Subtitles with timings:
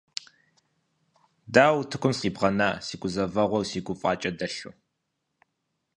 [1.53, 4.71] Дауэ утыкум сыкъибнэфа си гузэвэгъуэр си гуфӀакӀэ дэлъу?